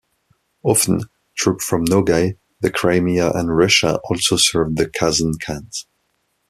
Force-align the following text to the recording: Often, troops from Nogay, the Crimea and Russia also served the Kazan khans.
Often, 0.63 1.01
troops 1.37 1.63
from 1.63 1.85
Nogay, 1.85 2.39
the 2.59 2.71
Crimea 2.71 3.31
and 3.35 3.55
Russia 3.55 3.99
also 4.09 4.35
served 4.35 4.77
the 4.77 4.89
Kazan 4.89 5.33
khans. 5.39 5.85